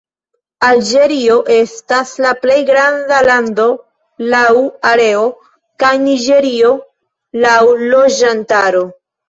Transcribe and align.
Alĝerio 0.67 1.35
estas 1.55 2.13
la 2.25 2.31
plej 2.45 2.55
granda 2.71 3.19
lando 3.27 3.67
laŭ 4.33 4.41
areo, 4.95 5.29
kaj 5.87 5.95
Niĝerio 6.09 6.75
laŭ 7.47 7.57
loĝantaro. 7.95 8.87